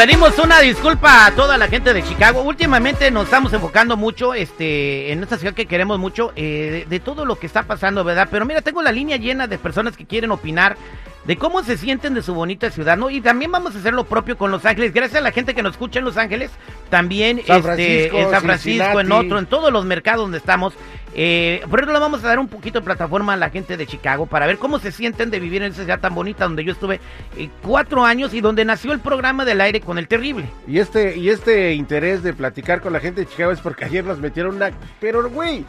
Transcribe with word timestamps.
Pedimos 0.00 0.38
una 0.38 0.60
disculpa 0.60 1.26
a 1.26 1.30
toda 1.32 1.58
la 1.58 1.68
gente 1.68 1.92
de 1.92 2.02
Chicago. 2.02 2.40
Últimamente 2.40 3.10
nos 3.10 3.24
estamos 3.24 3.52
enfocando 3.52 3.98
mucho 3.98 4.32
este, 4.32 5.12
en 5.12 5.22
esta 5.22 5.36
ciudad 5.36 5.52
que 5.52 5.66
queremos 5.66 5.98
mucho, 5.98 6.32
eh, 6.36 6.86
de, 6.86 6.86
de 6.88 7.00
todo 7.00 7.26
lo 7.26 7.38
que 7.38 7.46
está 7.46 7.64
pasando, 7.64 8.02
¿verdad? 8.02 8.26
Pero 8.30 8.46
mira, 8.46 8.62
tengo 8.62 8.80
la 8.80 8.92
línea 8.92 9.18
llena 9.18 9.46
de 9.46 9.58
personas 9.58 9.98
que 9.98 10.06
quieren 10.06 10.30
opinar 10.30 10.78
de 11.24 11.36
cómo 11.36 11.62
se 11.62 11.76
sienten 11.76 12.14
de 12.14 12.22
su 12.22 12.34
bonita 12.34 12.70
ciudad, 12.70 12.96
¿no? 12.96 13.10
Y 13.10 13.20
también 13.20 13.52
vamos 13.52 13.74
a 13.74 13.78
hacer 13.78 13.92
lo 13.92 14.04
propio 14.04 14.38
con 14.38 14.50
Los 14.50 14.64
Ángeles. 14.64 14.94
Gracias 14.94 15.20
a 15.20 15.22
la 15.22 15.32
gente 15.32 15.54
que 15.54 15.62
nos 15.62 15.72
escucha 15.72 15.98
en 15.98 16.06
Los 16.06 16.16
Ángeles, 16.16 16.50
también 16.88 17.44
San 17.46 17.58
este, 17.58 17.62
Francisco, 17.62 18.16
en 18.16 18.30
San 18.30 18.42
Francisco, 18.42 19.00
en 19.00 19.12
otro, 19.12 19.38
en 19.38 19.46
todos 19.46 19.72
los 19.72 19.84
mercados 19.84 20.22
donde 20.22 20.38
estamos. 20.38 20.74
Eh, 21.14 21.62
por 21.68 21.80
eso 21.82 21.92
le 21.92 21.98
vamos 21.98 22.22
a 22.24 22.28
dar 22.28 22.38
un 22.38 22.48
poquito 22.48 22.78
de 22.80 22.84
plataforma 22.84 23.32
a 23.32 23.36
la 23.36 23.50
gente 23.50 23.76
de 23.76 23.86
Chicago 23.86 24.26
para 24.26 24.46
ver 24.46 24.58
cómo 24.58 24.78
se 24.78 24.92
sienten 24.92 25.30
de 25.30 25.40
vivir 25.40 25.62
en 25.62 25.72
esa 25.72 25.82
ciudad 25.82 26.00
tan 26.00 26.14
bonita 26.14 26.44
donde 26.44 26.64
yo 26.64 26.72
estuve 26.72 27.00
eh, 27.36 27.48
cuatro 27.62 28.04
años 28.04 28.32
y 28.34 28.40
donde 28.40 28.64
nació 28.64 28.92
el 28.92 29.00
programa 29.00 29.44
del 29.44 29.60
aire 29.60 29.80
con 29.80 29.98
el 29.98 30.08
terrible. 30.08 30.46
Y 30.68 30.78
este, 30.78 31.16
y 31.16 31.30
este 31.30 31.74
interés 31.74 32.22
de 32.22 32.32
platicar 32.32 32.80
con 32.80 32.92
la 32.92 33.00
gente 33.00 33.22
de 33.22 33.26
Chicago 33.26 33.50
es 33.52 33.60
porque 33.60 33.84
ayer 33.84 34.04
nos 34.04 34.18
metieron 34.18 34.56
una. 34.56 34.70
Pero, 35.00 35.28
güey, 35.30 35.64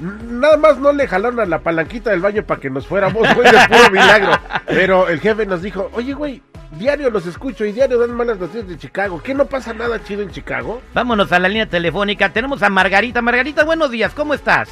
nada 0.00 0.56
más 0.56 0.78
no 0.78 0.92
le 0.92 1.06
jalaron 1.06 1.40
a 1.40 1.46
la 1.46 1.60
palanquita 1.60 2.10
del 2.10 2.20
baño 2.20 2.44
para 2.44 2.60
que 2.60 2.70
nos 2.70 2.86
fuéramos, 2.86 3.22
güey, 3.34 3.50
de 3.50 3.58
puro 3.68 3.90
milagro. 3.92 4.32
Pero 4.66 5.08
el 5.08 5.20
jefe 5.20 5.46
nos 5.46 5.62
dijo, 5.62 5.90
oye, 5.94 6.12
güey, 6.12 6.42
diario 6.78 7.10
los 7.10 7.26
escucho 7.26 7.64
y 7.64 7.72
diario 7.72 7.98
dan 7.98 8.14
malas 8.14 8.38
noticias 8.38 8.68
de 8.68 8.76
Chicago. 8.76 9.22
¿Qué 9.22 9.34
no 9.34 9.46
pasa 9.46 9.72
nada 9.72 10.02
chido 10.02 10.22
en 10.22 10.30
Chicago? 10.30 10.82
Vámonos 10.94 11.32
a 11.32 11.38
la 11.38 11.48
línea 11.48 11.66
telefónica. 11.66 12.30
Tenemos 12.30 12.62
a 12.62 12.68
Margarita. 12.70 13.22
Margarita, 13.22 13.64
buenos 13.64 13.90
días. 13.90 14.12
¿Cómo 14.14 14.34
estás? 14.34 14.68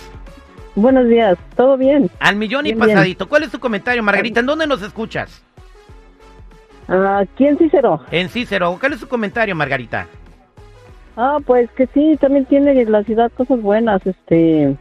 Buenos 0.74 1.08
días, 1.08 1.36
¿todo 1.56 1.76
bien? 1.76 2.10
Al 2.20 2.36
millón 2.36 2.66
y 2.66 2.74
Bien, 2.74 2.78
pasadito. 2.78 3.28
¿Cuál 3.28 3.42
es 3.42 3.50
tu 3.50 3.58
comentario, 3.58 4.02
Margarita? 4.02 4.40
¿En 4.40 4.46
dónde 4.46 4.66
nos 4.66 4.82
escuchas? 4.82 5.42
Ah, 6.88 7.24
¿Quién 7.36 7.58
Cícero? 7.58 8.00
En 8.10 8.28
Cícero. 8.28 8.76
¿Cuál 8.78 8.92
es 8.94 9.00
tu 9.00 9.08
comentario, 9.08 9.54
Margarita? 9.54 10.06
Ah, 11.16 11.38
pues 11.44 11.70
que 11.72 11.86
sí, 11.88 12.16
también 12.20 12.44
tiene 12.46 12.84
la 12.84 13.02
ciudad 13.04 13.30
cosas 13.32 13.60
buenas. 13.60 14.04
Este, 14.06 14.76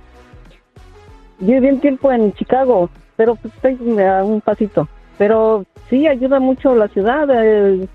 yo 1.40 1.48
viví 1.48 1.70
un 1.70 1.80
tiempo 1.82 2.12
en 2.12 2.34
Chicago, 2.34 2.90
pero 3.16 3.36
pues 3.36 3.54
estoy 3.56 3.78
a 4.02 4.24
un 4.24 4.42
pasito. 4.42 4.88
Pero 5.18 5.66
sí, 5.90 6.08
ayuda 6.08 6.40
mucho 6.40 6.76
la 6.76 6.88
ciudad. 6.88 7.28
eh, 7.32 7.88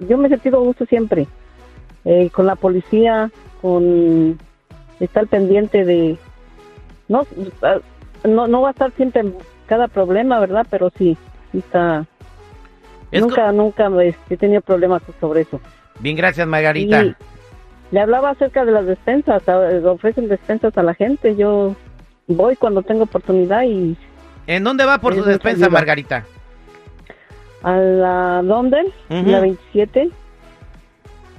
yo 0.00 0.18
me 0.18 0.28
he 0.28 0.30
sentido 0.30 0.62
gusto 0.62 0.84
siempre. 0.86 1.26
Eh, 2.04 2.30
con 2.32 2.46
la 2.46 2.56
policía, 2.56 3.30
con 3.60 4.38
estar 5.00 5.26
pendiente 5.26 5.84
de... 5.84 6.18
No, 7.12 7.26
no, 8.24 8.46
no 8.46 8.62
va 8.62 8.68
a 8.68 8.72
estar 8.72 8.90
siempre 8.92 9.20
en 9.20 9.34
cada 9.66 9.86
problema, 9.88 10.40
¿verdad? 10.40 10.66
Pero 10.70 10.90
sí, 10.96 11.16
está... 11.52 12.06
Es 13.10 13.20
nunca, 13.20 13.52
nunca 13.52 13.90
este, 14.02 14.34
he 14.34 14.36
tenido 14.38 14.62
problemas 14.62 15.02
sobre 15.20 15.42
eso. 15.42 15.60
Bien, 16.00 16.16
gracias, 16.16 16.46
Margarita. 16.48 17.04
Y 17.04 17.14
le 17.90 18.00
hablaba 18.00 18.30
acerca 18.30 18.64
de 18.64 18.72
las 18.72 18.86
despensas, 18.86 19.42
eh, 19.46 19.82
ofrecen 19.84 20.28
despensas 20.28 20.76
a 20.78 20.82
la 20.82 20.94
gente. 20.94 21.36
Yo 21.36 21.76
voy 22.26 22.56
cuando 22.56 22.82
tengo 22.82 23.02
oportunidad 23.04 23.64
y 23.64 23.94
¿En 24.46 24.64
dónde 24.64 24.86
va 24.86 24.96
por 24.98 25.14
su 25.14 25.22
despensa. 25.22 25.68
Margarita? 25.68 26.24
a 27.62 27.76
la 27.76 28.42
London, 28.42 28.86
Ujú. 29.10 29.30
la 29.30 29.40
27, 29.40 30.10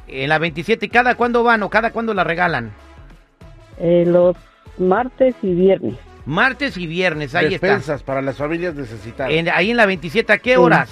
En 0.08 0.30
la 0.30 0.38
27. 0.38 0.86
¿Y 0.86 0.90
cada 0.90 1.16
cuándo 1.16 1.44
van 1.44 1.64
o 1.64 1.70
cada 1.70 1.92
cuándo 1.92 2.14
la 2.14 2.24
regalan? 2.24 2.72
eh, 3.80 4.04
los 4.08 4.38
martes 4.78 5.36
y 5.42 5.54
viernes. 5.54 5.96
Martes 6.26 6.78
y 6.78 6.88
viernes. 6.88 7.36
Ahí 7.36 7.50
Despensas 7.50 8.02
para 8.04 8.22
las 8.22 8.38
familias 8.38 8.76
necesitadas. 8.76 9.32
está. 9.32 9.40
En- 9.40 9.50
ahí 9.50 9.72
en 9.72 9.78
la 9.78 9.86
27. 9.86 10.32
¿A 10.34 10.38
qué 10.38 10.52
Sí. 10.52 10.58
horas? 10.58 10.90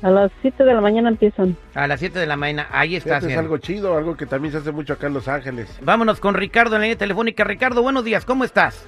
A 0.00 0.10
las 0.10 0.30
7 0.42 0.62
de 0.62 0.72
la 0.74 0.80
mañana 0.80 1.08
empiezan. 1.08 1.56
A 1.74 1.88
las 1.88 1.98
7 1.98 2.20
de 2.20 2.26
la 2.26 2.36
mañana. 2.36 2.68
Ahí 2.70 2.94
está. 2.94 3.18
Es 3.18 3.36
algo 3.36 3.58
chido, 3.58 3.96
algo 3.96 4.16
que 4.16 4.26
también 4.26 4.52
se 4.52 4.58
hace 4.58 4.70
mucho 4.70 4.92
acá 4.92 5.08
en 5.08 5.14
Los 5.14 5.26
Ángeles. 5.26 5.68
Vámonos 5.82 6.20
con 6.20 6.34
Ricardo 6.34 6.76
en 6.76 6.82
la 6.82 6.84
línea 6.86 6.98
telefónica. 6.98 7.42
Ricardo, 7.42 7.82
buenos 7.82 8.04
días. 8.04 8.24
¿Cómo 8.24 8.44
estás? 8.44 8.86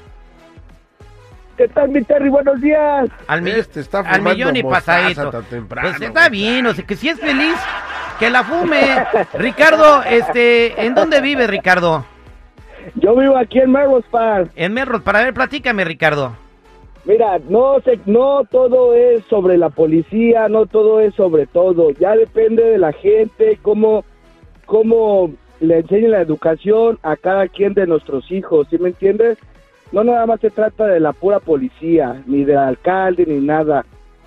¿Qué 1.56 1.66
tal, 1.68 1.88
mi 1.90 2.02
Terry? 2.04 2.28
Buenos 2.28 2.60
días. 2.60 3.08
Al, 3.26 3.42
mi- 3.42 3.50
Este 3.50 3.80
está 3.80 3.98
al 3.98 4.04
fumando 4.18 4.30
millón 4.30 4.56
y 4.56 4.62
pasadito. 4.62 5.30
tan 5.30 5.42
temprano, 5.44 5.88
Pues 5.90 6.00
está 6.00 6.28
bien, 6.28 6.64
o 6.66 6.72
sea, 6.74 6.86
que 6.86 6.96
si 6.96 7.08
es 7.08 7.18
feliz, 7.20 7.56
que 8.18 8.30
la 8.30 8.44
fume. 8.44 8.80
Ricardo, 9.34 10.02
este, 10.04 10.86
¿en 10.86 10.94
dónde 10.94 11.20
vive 11.20 11.46
Ricardo? 11.48 12.06
Yo 12.96 13.16
vivo 13.16 13.36
aquí 13.36 13.58
en 13.58 13.72
Melrose 13.72 14.06
Park. 14.10 14.50
En 14.56 14.72
Merros, 14.72 15.02
para 15.02 15.24
ver, 15.24 15.34
platícame, 15.34 15.84
Ricardo. 15.84 16.36
Mira, 17.04 17.38
no 17.48 17.80
sé, 17.80 17.98
no 18.06 18.44
todo 18.50 18.94
es 18.94 19.24
sobre 19.24 19.56
la 19.56 19.70
policía, 19.70 20.48
no 20.48 20.66
todo 20.66 21.00
es 21.00 21.14
sobre 21.14 21.46
todo. 21.46 21.90
Ya 21.92 22.14
depende 22.14 22.62
de 22.62 22.78
la 22.78 22.92
gente, 22.92 23.58
cómo, 23.62 24.04
cómo 24.66 25.30
le 25.60 25.78
enseñen 25.78 26.10
la 26.10 26.20
educación 26.20 26.98
a 27.02 27.16
cada 27.16 27.48
quien 27.48 27.74
de 27.74 27.86
nuestros 27.86 28.30
hijos, 28.30 28.66
¿sí 28.70 28.78
me 28.78 28.90
entiendes? 28.90 29.38
No 29.92 30.04
nada 30.04 30.26
más 30.26 30.40
se 30.40 30.50
trata 30.50 30.86
de 30.86 31.00
la 31.00 31.12
pura 31.12 31.40
policía, 31.40 32.22
ni 32.26 32.44
del 32.44 32.58
alcalde, 32.58 33.24
ni 33.26 33.40
nada. 33.40 33.84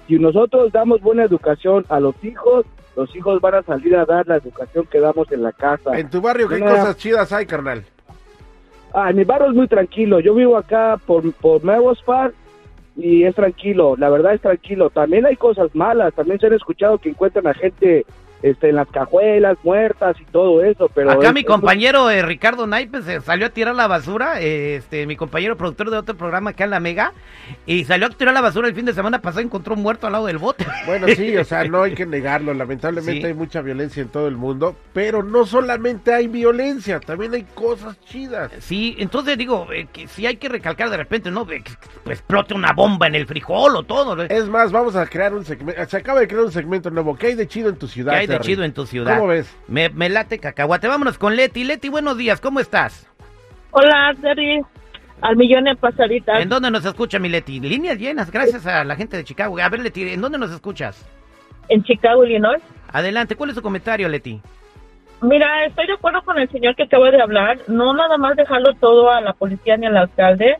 Si 0.08 0.16
nosotros 0.16 0.72
damos 0.72 1.00
buena 1.02 1.24
educación 1.24 1.86
a 1.90 2.00
los 2.00 2.16
hijos, 2.24 2.66
los 2.96 3.16
hijos 3.16 3.40
van 3.40 3.56
a 3.56 3.64
salir 3.64 3.96
a 3.96 4.06
dar 4.06 4.28
la 4.28 4.36
educación 4.38 4.86
que 4.92 5.00
damos 5.00 5.32
en 5.32 5.44
la 5.44 5.52
casa. 5.52 5.98
En 5.98 6.10
tu 6.10 6.22
barrio, 6.22 6.50
¿qué 6.50 6.60
No, 6.60 6.66
cosas 6.66 6.98
chidas 6.98 7.32
hay, 7.32 7.46
carnal? 7.46 7.84
Ah, 8.94 9.12
mi 9.12 9.24
barrio 9.24 9.50
es 9.50 9.56
muy 9.56 9.68
tranquilo. 9.68 10.20
Yo 10.20 10.36
vivo 10.36 10.56
acá 10.56 11.00
por, 11.06 11.34
por 11.34 11.64
Melrose 11.64 12.04
Park 12.06 12.36
y 12.96 13.24
es 13.24 13.34
tranquilo. 13.34 13.96
La 13.98 14.10
verdad 14.10 14.36
es 14.36 14.42
tranquilo. 14.42 14.92
También 14.92 15.26
hay 15.26 15.36
cosas 15.36 15.74
malas. 15.74 16.14
También 16.14 16.40
se 16.40 16.46
han 16.46 16.54
escuchado 16.54 17.00
que 17.00 17.10
encuentran 17.10 17.48
a 17.48 17.56
gente 17.56 18.06
este, 18.44 18.70
en 18.70 18.76
las 18.76 18.88
cajuelas, 18.90 19.58
muertas 19.64 20.16
y 20.22 20.26
todo 20.26 20.64
eso. 20.64 20.88
Pero 20.94 21.10
Acá 21.12 21.30
es- 21.30 21.34
mi 21.34 21.40
es 21.40 21.46
compañero 21.48 22.12
eh, 22.12 22.22
Ricardo 22.22 22.68
Naipes 22.68 23.08
eh, 23.08 23.22
salió 23.22 23.48
a 23.48 23.50
tirar 23.50 23.74
la 23.74 23.88
basura, 23.88 24.40
eh, 24.40 24.76
este, 24.76 25.08
mi 25.08 25.16
compañero 25.16 25.58
productor 25.58 25.90
de 25.90 25.98
otro 25.98 26.16
programa 26.16 26.52
acá 26.52 26.66
en 26.66 26.70
La 26.70 26.80
Mega, 26.80 27.14
y 27.66 27.86
salió 27.86 28.08
a 28.08 28.10
tirar 28.12 28.34
la 28.36 28.42
basura 28.42 28.68
el 28.68 28.76
fin 28.76 28.86
de 28.86 28.94
semana 28.94 29.22
pasado 29.22 29.42
y 29.42 29.46
encontró 29.46 29.74
un 29.74 29.82
muerto 29.82 30.06
al 30.06 30.14
lado 30.14 30.28
del 30.28 30.38
bote. 30.38 30.66
Bueno, 30.86 31.08
sí, 31.16 31.36
o 31.38 31.44
sea, 31.44 31.64
no 31.64 31.82
hay 31.84 31.96
que 31.96 32.06
negarlo. 32.06 32.54
Lamentablemente 32.54 33.22
Sí. 33.22 33.28
hay 33.28 33.34
mucha 33.34 33.62
violencia 33.62 34.02
en 34.04 34.10
todo 34.10 34.28
el 34.28 34.36
mundo, 34.38 34.76
pero 34.94 35.24
no 35.24 35.46
solamente 35.46 36.14
hay 36.14 36.28
violencia, 36.28 37.00
también 37.00 37.34
hay 37.34 37.44
cosas 37.56 38.00
chidas. 38.02 38.52
Sí, 38.60 38.96
entonces 39.00 39.38
digo, 39.38 39.68
eh, 39.74 39.88
que 39.92 40.08
sí 40.08 40.26
hay 40.28 40.36
que 40.36 40.50
recalcar 40.50 40.90
de 40.90 40.98
repente, 40.98 41.32
¿no? 41.32 41.46
Que 41.48 41.64
pues, 42.04 42.20
explote 42.20 42.54
una 42.54 42.74
bomba 42.74 43.08
en 43.08 43.16
el 43.16 43.26
frijol 43.26 43.76
o 43.78 43.84
todo. 43.84 44.16
¿no? 44.16 44.24
Es 44.24 44.50
más, 44.50 44.72
vamos 44.72 44.96
a 44.98 45.06
crear 45.08 45.34
un 45.34 45.46
segmento. 45.46 45.84
Se 45.88 45.98
acaba 45.98 46.20
de 46.20 46.28
crear 46.28 46.44
un 46.44 46.52
segmento 46.52 46.90
nuevo. 46.90 47.16
¿Qué 47.16 47.28
hay 47.28 47.36
de 47.36 47.48
chido 47.48 47.70
en 47.70 47.78
tu 47.78 47.88
ciudad? 47.88 48.14
Chido 48.40 48.64
en 48.64 48.74
tu 48.74 48.86
ciudad? 48.86 49.18
¿Cómo 49.18 49.28
ves? 49.30 49.56
Me, 49.68 49.90
me 49.90 50.10
late 50.10 50.40
cacahuate. 50.40 50.88
Vámonos 50.88 51.18
con 51.18 51.36
Leti. 51.36 51.64
Leti, 51.64 51.90
buenos 51.90 52.18
días, 52.18 52.42
¿cómo 52.42 52.60
estás? 52.60 53.10
Hola, 53.72 54.16
Terry. 54.22 54.62
Al 55.22 55.36
millón 55.38 55.64
de 55.64 55.76
pasaditas. 55.76 56.42
¿En 56.42 56.50
dónde 56.50 56.70
nos 56.70 56.86
escucha 56.86 57.18
mi 57.20 57.30
Leti? 57.30 57.60
Líneas 57.60 57.98
llenas, 57.98 58.30
gracias 58.30 58.66
a 58.68 58.84
la 58.84 58.96
gente 58.96 59.16
de 59.18 59.24
Chicago. 59.24 59.58
A 59.60 59.70
ver, 59.70 59.80
Leti, 59.80 60.10
¿en 60.10 60.22
dónde 60.22 60.38
nos 60.38 60.52
escuchas? 60.52 61.06
En 61.70 61.84
Chicago, 61.84 62.26
Illinois. 62.26 62.62
Adelante, 62.92 63.36
¿cuál 63.36 63.50
es 63.50 63.56
tu 63.56 63.62
comentario, 63.62 64.10
Leti? 64.10 64.42
Mira, 65.22 65.66
estoy 65.66 65.88
de 65.88 65.94
acuerdo 65.94 66.22
con 66.24 66.38
el 66.38 66.50
señor 66.50 66.76
que 66.76 66.84
acaba 66.84 67.10
de 67.10 67.22
hablar. 67.22 67.58
No 67.68 67.94
nada 67.94 68.18
más 68.18 68.36
dejarlo 68.36 68.74
todo 68.76 69.10
a 69.10 69.22
la 69.22 69.32
policía 69.34 69.78
ni 69.78 69.86
al 69.86 69.96
alcalde. 69.96 70.58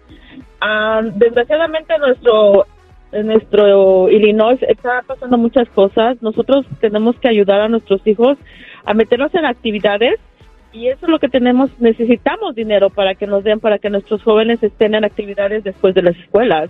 Ah, 0.62 1.02
desgraciadamente, 1.04 1.98
nuestro 2.00 2.66
en 3.14 3.28
nuestro 3.28 4.10
Illinois 4.10 4.62
está 4.64 5.04
pasando 5.06 5.38
muchas 5.38 5.70
cosas. 5.70 6.22
Nosotros 6.22 6.66
tenemos 6.82 7.16
que 7.20 7.30
ayudar 7.30 7.62
a 7.62 7.70
nuestros 7.70 8.06
hijos 8.08 8.38
a 8.86 8.94
meternos 8.94 9.34
en 9.36 9.46
actividades 9.46 10.20
y 10.72 10.88
eso 10.88 11.06
es 11.06 11.10
lo 11.10 11.20
que 11.20 11.30
tenemos. 11.30 11.70
Necesitamos 11.80 12.56
dinero 12.56 12.90
para 12.90 13.16
que 13.16 13.28
nos 13.28 13.44
den, 13.44 13.60
para 13.60 13.78
que 13.80 13.90
nuestros 13.90 14.24
jóvenes 14.24 14.62
estén 14.64 14.96
en 14.96 15.06
actividades 15.06 15.64
después 15.64 15.94
de 15.96 16.02
las 16.02 16.18
escuelas. 16.18 16.70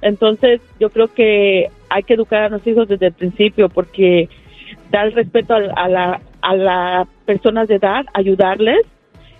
Entonces, 0.00 0.60
yo 0.80 0.90
creo 0.90 1.08
que 1.08 1.68
hay 1.88 2.02
que 2.02 2.14
educar 2.14 2.42
a 2.42 2.48
los 2.48 2.66
hijos 2.66 2.88
desde 2.88 3.06
el 3.08 3.12
principio 3.12 3.68
porque 3.68 4.28
dar 4.90 5.12
respeto 5.12 5.54
al- 5.54 5.72
a, 5.76 5.88
la 5.88 6.20
a 6.40 6.56
las 6.56 7.08
personas 7.24 7.68
de 7.68 7.76
edad, 7.76 8.04
ayudarles 8.14 8.80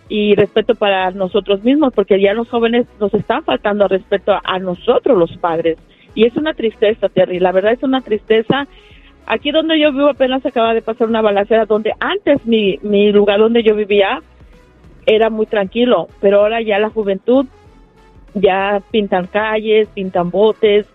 y 0.09 0.35
respeto 0.37 0.75
para 0.77 1.11
nosotros 1.11 1.65
mismos, 1.65 1.93
porque 1.95 2.21
ya 2.21 2.33
los 2.35 2.49
jóvenes 2.49 2.87
nos 3.01 3.13
están 3.15 3.43
faltando 3.45 3.89
respeto 3.89 4.39
a 4.45 4.59
nosotros 4.61 5.19
los 5.19 5.37
padres. 5.39 5.79
Y 6.15 6.27
es 6.27 6.37
una 6.37 6.55
tristeza, 6.55 7.09
Terry, 7.09 7.41
la 7.41 7.53
verdad 7.53 7.73
es 7.73 7.83
una 7.83 8.01
tristeza. 8.01 8.67
Aquí 9.27 9.51
donde 9.51 9.81
yo 9.81 9.93
vivo 9.93 10.11
apenas 10.11 10.45
acaba 10.45 10.75
de 10.75 10.83
pasar 10.83 11.09
una 11.09 11.23
balacera 11.23 11.65
donde 11.65 11.93
antes 12.01 12.45
mi, 12.45 12.79
mi 12.83 13.13
lugar 13.13 13.39
donde 13.39 13.63
yo 13.63 13.75
vivía 13.75 14.21
era 15.07 15.31
muy 15.31 15.47
tranquilo, 15.47 16.09
pero 16.21 16.41
ahora 16.41 16.61
ya 16.61 16.79
la 16.79 16.91
juventud 16.91 17.47
ya 18.35 18.83
pintan 18.91 19.27
calles, 19.27 19.89
pintan 19.95 20.31
botes 20.31 20.87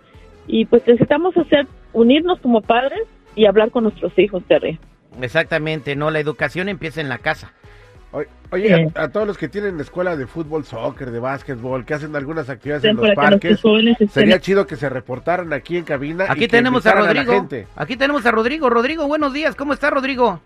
y 0.48 0.66
pues 0.66 0.86
necesitamos 0.88 1.36
hacer, 1.38 1.68
unirnos 1.94 2.40
como 2.40 2.62
padres 2.62 3.02
y 3.36 3.46
hablar 3.46 3.72
con 3.72 3.84
nuestros 3.84 4.18
hijos, 4.18 4.44
Terry. 4.48 4.80
Exactamente, 5.22 5.96
no, 5.96 6.12
la 6.12 6.20
educación 6.20 6.70
empieza 6.70 7.02
en 7.02 7.10
la 7.10 7.18
casa. 7.18 7.54
Oye, 8.50 8.90
a, 8.96 9.02
a 9.04 9.08
todos 9.10 9.28
los 9.28 9.38
que 9.38 9.50
tienen 9.50 9.80
escuela 9.80 10.16
de 10.16 10.26
fútbol, 10.26 10.64
soccer, 10.64 11.12
de 11.12 11.20
básquetbol, 11.20 11.84
que 11.86 11.94
hacen 11.94 12.16
algunas 12.16 12.50
actividades 12.50 12.86
en 12.86 12.96
los 12.96 13.06
parques, 13.14 13.60
sería 14.12 14.40
chido 14.40 14.66
que 14.66 14.76
se 14.78 14.88
reportaran 14.90 15.52
aquí 15.52 15.76
en 15.78 15.84
cabina. 15.84 16.26
y 16.26 16.32
Aquí 16.32 16.40
que 16.42 16.48
tenemos 16.48 16.86
a 16.86 16.94
Rodrigo. 16.94 17.34
gente. 17.34 17.68
Aquí 17.76 17.98
tenemos 17.98 18.26
a 18.26 18.32
Rodrigo. 18.32 18.70
Rodrigo, 18.70 19.06
buenos 19.08 19.34
días. 19.34 19.56
¿Cómo 19.56 19.74
está, 19.74 19.90
Rodrigo? 19.90 20.40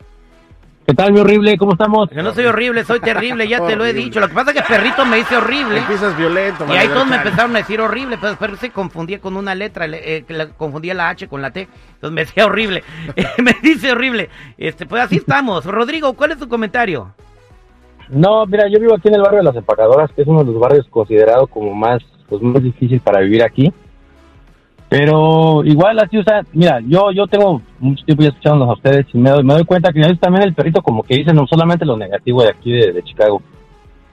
¿Qué 0.88 0.95
tal, 0.95 1.13
mi 1.13 1.19
horrible? 1.19 1.56
¿Cómo 1.59 1.73
estamos? 1.73 2.09
Yo 2.09 2.23
no 2.23 2.33
soy 2.33 2.45
horrible, 2.45 2.83
soy 2.83 3.00
terrible, 3.00 3.47
ya 3.47 3.63
te 3.63 3.75
lo 3.75 3.85
he 3.85 3.94
dicho. 3.94 4.19
Lo 4.19 4.27
que 4.27 4.33
pasa 4.33 4.50
es 4.50 4.57
que 4.57 4.63
perrito 4.68 5.06
me 5.06 5.18
dice 5.18 5.38
horrible. 5.38 5.77
Empiezas 5.77 6.18
violento, 6.18 6.65
Y 6.68 6.75
ahí 6.75 6.88
todos 6.88 7.06
me 7.07 7.18
empezaron 7.18 7.56
a 7.56 7.59
decir 7.59 7.79
horrible, 7.79 8.18
pero 8.19 8.29
después 8.31 8.59
se 8.59 8.71
confundía 8.71 9.19
con 9.21 9.38
una 9.38 9.53
letra, 9.53 9.85
le- 9.85 10.18
eh, 10.18 10.25
la- 10.29 10.47
confundía 10.50 10.95
la 10.95 11.09
H 11.09 11.27
con 11.27 11.39
la 11.44 11.51
T, 11.51 11.68
entonces 11.94 12.12
me 12.12 12.21
decía 12.25 12.47
horrible, 12.47 12.83
me 13.38 13.56
dice 13.62 13.91
horrible. 13.91 14.29
Este, 14.57 14.88
pues 14.88 15.03
así 15.03 15.18
estamos. 15.18 15.65
Rodrigo, 15.65 16.13
¿cuál 16.13 16.31
es 16.31 16.39
tu 16.39 16.50
comentario? 16.50 17.13
No, 18.09 18.45
mira, 18.45 18.68
yo 18.68 18.80
vivo 18.80 18.94
aquí 18.95 19.07
en 19.07 19.15
el 19.15 19.21
barrio 19.21 19.39
de 19.39 19.45
las 19.45 19.56
empacadoras, 19.56 20.12
que 20.12 20.21
es 20.21 20.27
uno 20.27 20.44
de 20.44 20.51
los 20.51 20.59
barrios 20.59 20.88
considerado 20.89 21.48
como 21.48 21.74
más, 21.74 22.00
pues, 22.27 22.42
más 22.42 22.62
difícil 22.62 23.00
para 23.00 23.21
vivir 23.21 23.44
aquí. 23.44 23.71
Pero 24.89 25.63
igual 25.63 26.00
así, 26.00 26.18
o 26.18 26.24
sea, 26.24 26.42
mira, 26.51 26.81
yo 26.86 27.12
yo 27.13 27.25
tengo 27.25 27.62
mucho 27.80 28.03
tiempo 28.03 28.24
ya 28.24 28.30
escuchándolos 28.30 28.69
a 28.69 28.74
ustedes 28.74 29.06
y 29.13 29.18
me 29.18 29.30
doy, 29.30 29.42
me 29.42 29.53
doy 29.53 29.63
cuenta 29.63 29.94
que 29.94 30.00
a 30.00 30.07
veces 30.07 30.19
también 30.19 30.44
el 30.44 30.53
perrito 30.53 30.81
como 30.81 31.03
que 31.03 31.15
dice 31.15 31.33
no 31.33 31.48
solamente 31.48 31.86
lo 31.86 31.95
negativo 31.95 32.44
de 32.44 32.50
aquí 32.50 32.71
de, 32.74 32.92
de 32.92 33.01
Chicago, 33.01 33.42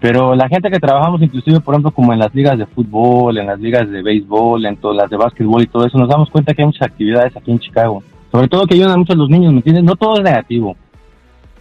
pero 0.00 0.36
la 0.36 0.48
gente 0.48 0.70
que 0.70 0.78
trabajamos 0.78 1.20
inclusive, 1.22 1.60
por 1.60 1.74
ejemplo, 1.74 1.90
como 1.90 2.12
en 2.12 2.20
las 2.20 2.32
ligas 2.32 2.56
de 2.56 2.66
fútbol, 2.66 3.36
en 3.38 3.46
las 3.46 3.58
ligas 3.58 3.90
de 3.90 4.02
béisbol, 4.02 4.64
en 4.64 4.76
todas 4.76 4.96
las 4.96 5.10
de 5.10 5.16
básquetbol 5.16 5.62
y 5.62 5.66
todo 5.66 5.86
eso, 5.86 5.98
nos 5.98 6.08
damos 6.08 6.30
cuenta 6.30 6.54
que 6.54 6.62
hay 6.62 6.66
muchas 6.66 6.88
actividades 6.88 7.36
aquí 7.36 7.50
en 7.50 7.58
Chicago. 7.58 8.02
Sobre 8.30 8.46
todo 8.46 8.66
que 8.66 8.74
ayudan 8.74 9.00
mucho 9.00 9.14
a 9.14 9.16
los 9.16 9.28
niños, 9.28 9.52
¿me 9.52 9.58
entiendes? 9.58 9.82
No 9.84 9.96
todo 9.96 10.18
es 10.18 10.22
negativo. 10.22 10.76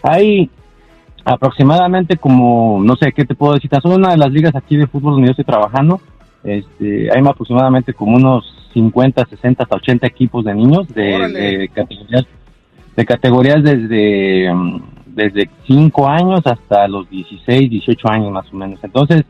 Hay 0.03 0.49
aproximadamente 1.27 2.15
como, 2.15 2.81
no 2.81 2.95
sé, 2.95 3.11
¿qué 3.11 3.25
te 3.25 3.35
puedo 3.35 3.53
decir? 3.53 3.69
Tan 3.69 3.81
solo 3.81 3.95
una 3.95 4.11
de 4.11 4.17
las 4.17 4.31
ligas 4.31 4.55
aquí 4.55 4.77
de 4.77 4.87
fútbol 4.87 5.13
donde 5.13 5.27
yo 5.27 5.31
estoy 5.31 5.43
trabajando, 5.43 5.99
este, 6.43 7.09
hay 7.11 7.21
aproximadamente 7.27 7.93
como 7.93 8.15
unos 8.15 8.69
50, 8.73 9.25
60 9.25 9.63
hasta 9.63 9.75
80 9.75 10.07
equipos 10.07 10.45
de 10.45 10.55
niños 10.55 10.87
de, 10.87 11.69
categorías, 11.73 12.25
de 12.95 13.05
categorías 13.05 13.61
desde, 13.61 14.53
desde 15.07 15.49
5 15.67 16.07
años 16.07 16.41
hasta 16.45 16.87
los 16.87 17.09
16, 17.09 17.69
18 17.71 18.09
años 18.09 18.31
más 18.31 18.45
o 18.53 18.55
menos. 18.55 18.79
Entonces, 18.81 19.25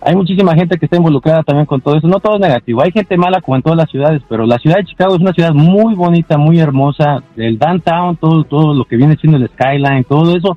hay 0.00 0.16
muchísima 0.16 0.54
gente 0.54 0.78
que 0.78 0.86
está 0.86 0.96
involucrada 0.96 1.42
también 1.42 1.66
con 1.66 1.82
todo 1.82 1.96
eso. 1.96 2.08
No 2.08 2.20
todo 2.20 2.36
es 2.36 2.40
negativo. 2.40 2.82
Hay 2.82 2.92
gente 2.92 3.18
mala 3.18 3.42
como 3.42 3.56
en 3.56 3.62
todas 3.62 3.76
las 3.76 3.90
ciudades, 3.90 4.22
pero 4.30 4.46
la 4.46 4.56
ciudad 4.56 4.76
de 4.76 4.84
Chicago 4.84 5.14
es 5.14 5.20
una 5.20 5.32
ciudad 5.32 5.52
muy 5.52 5.94
bonita, 5.94 6.38
muy 6.38 6.58
hermosa. 6.58 7.22
El 7.36 7.58
downtown, 7.58 8.16
todo, 8.16 8.44
todo 8.44 8.72
lo 8.72 8.86
que 8.86 8.96
viene 8.96 9.16
siendo 9.16 9.36
el 9.36 9.48
skyline, 9.48 10.04
todo 10.04 10.34
eso, 10.34 10.56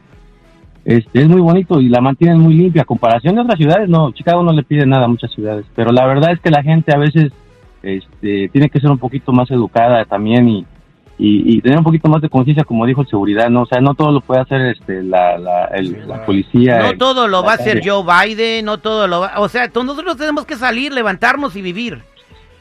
este, 0.85 1.21
es 1.21 1.27
muy 1.27 1.41
bonito 1.41 1.79
y 1.79 1.89
la 1.89 2.01
mantienen 2.01 2.39
muy 2.39 2.53
limpia. 2.55 2.81
A 2.83 2.85
comparación 2.85 3.35
de 3.35 3.41
otras 3.41 3.57
ciudades, 3.57 3.87
no, 3.89 4.11
Chicago 4.11 4.43
no 4.43 4.51
le 4.53 4.63
pide 4.63 4.85
nada 4.85 5.05
a 5.05 5.09
muchas 5.09 5.31
ciudades. 5.31 5.65
Pero 5.75 5.91
la 5.91 6.05
verdad 6.05 6.31
es 6.31 6.39
que 6.39 6.49
la 6.51 6.63
gente 6.63 6.93
a 6.93 6.97
veces 6.97 7.31
este, 7.83 8.49
tiene 8.49 8.69
que 8.69 8.79
ser 8.79 8.89
un 8.91 8.97
poquito 8.97 9.31
más 9.31 9.49
educada 9.51 10.05
también 10.05 10.47
y, 10.49 10.65
y, 11.17 11.57
y 11.57 11.61
tener 11.61 11.77
un 11.77 11.83
poquito 11.83 12.09
más 12.09 12.21
de 12.21 12.29
conciencia, 12.29 12.63
como 12.63 12.85
dijo 12.85 13.01
el 13.01 13.07
seguridad, 13.07 13.49
¿no? 13.49 13.61
O 13.63 13.65
sea, 13.65 13.79
no 13.79 13.93
todo 13.93 14.11
lo 14.11 14.21
puede 14.21 14.41
hacer 14.41 14.61
este, 14.61 15.03
la, 15.03 15.37
la, 15.37 15.65
el- 15.65 15.87
Sí, 15.87 15.95
la 16.07 16.25
policía. 16.25 16.79
No 16.79 16.89
el- 16.91 16.97
todo 16.97 17.27
lo 17.27 17.43
va 17.43 17.51
a 17.51 17.55
hacer. 17.55 17.81
Joe 17.83 18.03
Biden, 18.03 18.65
no 18.65 18.79
todo 18.79 19.07
lo 19.07 19.21
va... 19.21 19.33
O 19.37 19.47
sea, 19.49 19.67
nosotros 19.67 20.17
tenemos 20.17 20.45
que 20.45 20.55
salir, 20.55 20.91
levantarnos 20.93 21.55
y 21.55 21.61
vivir. 21.61 21.99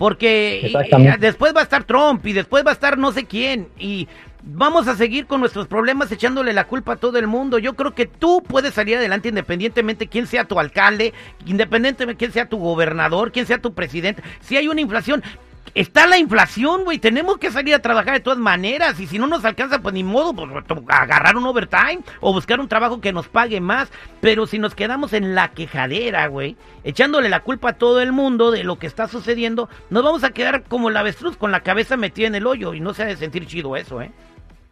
Porque 0.00 0.72
después 1.18 1.54
va 1.54 1.60
a 1.60 1.64
estar 1.64 1.84
Trump 1.84 2.26
y 2.26 2.32
después 2.32 2.64
va 2.64 2.70
a 2.70 2.72
estar 2.72 2.96
no 2.96 3.12
sé 3.12 3.26
quién. 3.26 3.68
Y 3.78 4.08
vamos 4.42 4.88
a 4.88 4.96
seguir 4.96 5.26
con 5.26 5.40
nuestros 5.40 5.68
problemas 5.68 6.10
echándole 6.10 6.54
la 6.54 6.66
culpa 6.66 6.94
a 6.94 6.96
todo 6.96 7.18
el 7.18 7.26
mundo. 7.26 7.58
Yo 7.58 7.74
creo 7.74 7.94
que 7.94 8.06
tú 8.06 8.42
puedes 8.42 8.72
salir 8.72 8.96
adelante 8.96 9.28
independientemente 9.28 10.06
quién 10.06 10.26
sea 10.26 10.46
tu 10.46 10.58
alcalde, 10.58 11.12
independientemente 11.44 12.16
quién 12.16 12.32
sea 12.32 12.48
tu 12.48 12.56
gobernador, 12.56 13.30
quién 13.30 13.44
sea 13.44 13.58
tu 13.58 13.74
presidente. 13.74 14.22
Si 14.40 14.56
hay 14.56 14.68
una 14.68 14.80
inflación... 14.80 15.22
Está 15.72 16.08
la 16.08 16.18
inflación, 16.18 16.82
güey. 16.82 16.98
Tenemos 16.98 17.38
que 17.38 17.52
salir 17.52 17.74
a 17.74 17.78
trabajar 17.78 18.14
de 18.14 18.20
todas 18.20 18.40
maneras. 18.40 18.98
Y 18.98 19.06
si 19.06 19.20
no 19.20 19.28
nos 19.28 19.44
alcanza, 19.44 19.78
pues 19.80 19.94
ni 19.94 20.02
modo, 20.02 20.34
pues 20.34 20.66
to- 20.66 20.82
agarrar 20.88 21.36
un 21.36 21.46
overtime 21.46 22.00
o 22.20 22.32
buscar 22.32 22.58
un 22.58 22.66
trabajo 22.68 23.00
que 23.00 23.12
nos 23.12 23.28
pague 23.28 23.60
más. 23.60 23.88
Pero 24.20 24.48
si 24.48 24.58
nos 24.58 24.74
quedamos 24.74 25.12
en 25.12 25.36
la 25.36 25.52
quejadera, 25.52 26.26
güey, 26.26 26.56
echándole 26.82 27.28
la 27.28 27.40
culpa 27.40 27.70
a 27.70 27.72
todo 27.74 28.00
el 28.00 28.10
mundo 28.10 28.50
de 28.50 28.64
lo 28.64 28.80
que 28.80 28.88
está 28.88 29.06
sucediendo, 29.06 29.68
nos 29.90 30.02
vamos 30.02 30.24
a 30.24 30.30
quedar 30.30 30.64
como 30.64 30.88
el 30.88 30.96
avestruz 30.96 31.36
con 31.36 31.52
la 31.52 31.60
cabeza 31.60 31.96
metida 31.96 32.26
en 32.26 32.34
el 32.34 32.48
hoyo. 32.48 32.74
Y 32.74 32.80
no 32.80 32.92
se 32.92 33.04
ha 33.04 33.06
de 33.06 33.16
sentir 33.16 33.46
chido 33.46 33.76
eso, 33.76 34.02
¿eh? 34.02 34.10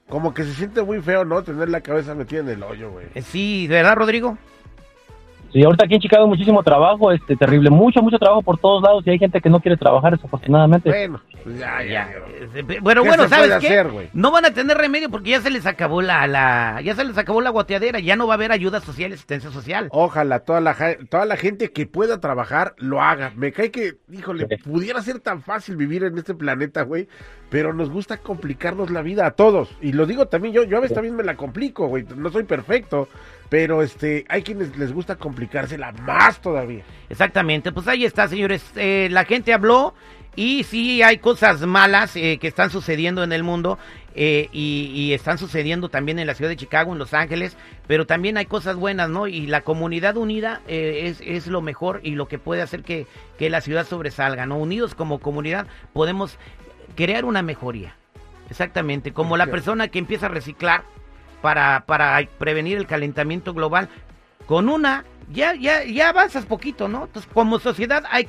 Como 0.08 0.34
que 0.34 0.42
se 0.42 0.54
siente 0.54 0.82
muy 0.82 1.00
feo, 1.00 1.24
¿no? 1.24 1.42
Tener 1.44 1.68
la 1.68 1.80
cabeza 1.80 2.14
metida 2.16 2.40
en 2.40 2.48
el 2.48 2.62
hoyo, 2.64 2.90
güey. 2.90 3.06
Eh, 3.14 3.22
Sí, 3.22 3.68
¿de 3.68 3.74
verdad, 3.76 3.94
Rodrigo? 3.94 4.36
Sí, 5.52 5.64
ahorita 5.64 5.86
aquí 5.86 5.94
en 5.94 6.00
Chicago 6.00 6.24
hay 6.24 6.28
muchísimo 6.28 6.62
trabajo, 6.62 7.10
este, 7.10 7.34
terrible, 7.34 7.70
mucho, 7.70 8.02
mucho 8.02 8.18
trabajo 8.18 8.42
por 8.42 8.58
todos 8.58 8.82
lados 8.82 9.02
y 9.06 9.10
hay 9.10 9.18
gente 9.18 9.40
que 9.40 9.48
no 9.48 9.60
quiere 9.60 9.76
trabajar, 9.78 10.14
desafortunadamente. 10.14 10.90
Bueno, 10.90 11.20
pues 11.42 11.58
ya, 11.58 11.82
ya. 11.84 12.10
Eh, 12.54 12.78
Bueno, 12.82 13.02
¿Qué 13.02 13.08
bueno, 13.08 13.22
se 13.24 13.28
¿sabes 13.30 13.46
puede 13.48 13.60
qué? 13.60 13.66
hacer, 13.68 13.90
güey? 13.90 14.08
no 14.12 14.30
van 14.30 14.44
a 14.44 14.50
tener 14.50 14.76
remedio 14.76 15.08
porque 15.10 15.30
ya 15.30 15.40
se 15.40 15.48
les 15.50 15.64
acabó 15.64 16.02
la, 16.02 16.26
la, 16.26 16.80
ya 16.84 16.94
se 16.94 17.02
les 17.04 17.16
acabó 17.16 17.40
la 17.40 17.48
guateadera, 17.50 17.98
ya 17.98 18.14
no 18.16 18.26
va 18.26 18.34
a 18.34 18.36
haber 18.36 18.52
ayuda 18.52 18.80
social, 18.80 19.10
asistencia 19.12 19.50
social. 19.50 19.88
Ojalá 19.90 20.40
toda 20.40 20.60
la, 20.60 20.76
toda 21.08 21.24
la 21.24 21.36
gente 21.38 21.70
que 21.72 21.86
pueda 21.86 22.20
trabajar 22.20 22.74
lo 22.76 23.00
haga. 23.00 23.32
Me 23.34 23.50
cae 23.52 23.70
que, 23.70 23.94
híjole, 24.12 24.46
Sí. 24.50 24.56
pudiera 24.70 25.00
ser 25.00 25.20
tan 25.20 25.40
fácil 25.42 25.76
vivir 25.76 26.04
en 26.04 26.18
este 26.18 26.34
planeta, 26.34 26.82
güey. 26.82 27.08
Pero 27.50 27.72
nos 27.72 27.90
gusta 27.90 28.18
complicarnos 28.18 28.90
la 28.90 29.02
vida 29.02 29.26
a 29.26 29.30
todos. 29.30 29.70
Y 29.80 29.92
lo 29.92 30.06
digo 30.06 30.26
también 30.26 30.54
yo, 30.54 30.64
yo 30.64 30.76
a 30.76 30.80
veces 30.80 30.94
también 30.94 31.16
me 31.16 31.24
la 31.24 31.36
complico, 31.36 31.86
güey. 31.86 32.04
No 32.16 32.30
soy 32.30 32.44
perfecto. 32.44 33.08
Pero 33.48 33.82
este, 33.82 34.26
hay 34.28 34.42
quienes 34.42 34.76
les 34.76 34.92
gusta 34.92 35.16
complicársela 35.16 35.92
más 35.92 36.40
todavía. 36.40 36.82
Exactamente, 37.08 37.72
pues 37.72 37.88
ahí 37.88 38.04
está, 38.04 38.28
señores. 38.28 38.62
Eh, 38.76 39.08
la 39.10 39.24
gente 39.24 39.54
habló 39.54 39.94
y 40.36 40.62
sí 40.62 41.02
hay 41.02 41.18
cosas 41.18 41.62
malas 41.62 42.14
eh, 42.14 42.38
que 42.40 42.46
están 42.46 42.70
sucediendo 42.70 43.24
en 43.24 43.32
el 43.32 43.42
mundo 43.42 43.76
eh, 44.14 44.48
y, 44.52 44.92
y 44.94 45.12
están 45.12 45.36
sucediendo 45.36 45.88
también 45.88 46.18
en 46.18 46.26
la 46.26 46.34
ciudad 46.34 46.48
de 46.48 46.56
Chicago, 46.56 46.92
en 46.92 46.98
Los 46.98 47.14
Ángeles, 47.14 47.56
pero 47.86 48.06
también 48.06 48.36
hay 48.36 48.46
cosas 48.46 48.76
buenas, 48.76 49.08
¿no? 49.08 49.26
Y 49.26 49.46
la 49.46 49.62
comunidad 49.62 50.16
unida 50.16 50.60
eh, 50.68 51.02
es, 51.06 51.20
es 51.22 51.46
lo 51.46 51.60
mejor 51.60 52.00
y 52.04 52.12
lo 52.12 52.28
que 52.28 52.38
puede 52.38 52.62
hacer 52.62 52.82
que, 52.82 53.06
que 53.38 53.50
la 53.50 53.60
ciudad 53.60 53.86
sobresalga, 53.86 54.46
¿no? 54.46 54.58
Unidos 54.58 54.94
como 54.94 55.18
comunidad 55.18 55.66
podemos 55.92 56.38
crear 56.98 57.24
una 57.24 57.42
mejoría. 57.42 57.94
Exactamente, 58.50 59.12
como 59.12 59.36
la 59.36 59.46
persona 59.46 59.86
que 59.86 60.00
empieza 60.00 60.26
a 60.26 60.30
reciclar 60.30 60.82
para, 61.40 61.84
para 61.86 62.20
prevenir 62.38 62.76
el 62.76 62.88
calentamiento 62.88 63.54
global, 63.54 63.88
con 64.46 64.68
una, 64.68 65.04
ya, 65.30 65.54
ya, 65.54 65.84
ya 65.84 66.08
avanzas 66.08 66.44
poquito, 66.44 66.88
¿no? 66.88 67.04
Entonces, 67.04 67.30
como 67.32 67.60
sociedad 67.60 68.02
hay 68.10 68.24
que 68.24 68.26